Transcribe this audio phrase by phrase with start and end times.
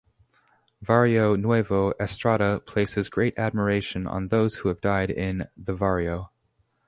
[0.83, 6.31] Varrio Nuevo Estrada places great admiration on those that have died in the Varrio.